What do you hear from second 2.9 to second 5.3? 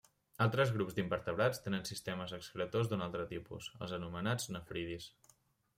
d’un altre tipus, els anomenats nefridis.